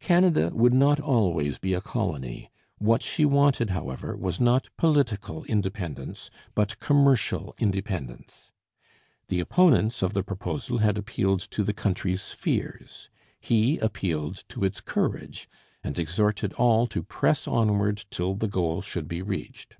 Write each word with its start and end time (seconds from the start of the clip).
Canada 0.00 0.50
would 0.54 0.72
not 0.72 0.98
always 0.98 1.58
be 1.58 1.74
a 1.74 1.80
colony; 1.82 2.50
what 2.78 3.02
she 3.02 3.26
wanted, 3.26 3.68
however, 3.68 4.16
was 4.16 4.40
not 4.40 4.70
political 4.78 5.44
independence, 5.44 6.30
but 6.54 6.80
commercial 6.80 7.54
independence. 7.58 8.50
The 9.28 9.40
opponents 9.40 10.00
of 10.00 10.14
the 10.14 10.22
proposal 10.22 10.78
had 10.78 10.96
appealed 10.96 11.40
to 11.50 11.62
the 11.62 11.74
country's 11.74 12.32
fears; 12.32 13.10
he 13.38 13.76
appealed 13.76 14.44
to 14.48 14.64
its 14.64 14.80
courage, 14.80 15.50
and 15.82 15.98
exhorted 15.98 16.54
all 16.54 16.86
to 16.86 17.02
press 17.02 17.46
onward 17.46 18.06
till 18.10 18.32
the 18.36 18.48
goal 18.48 18.80
should 18.80 19.06
be 19.06 19.20
reached. 19.20 19.76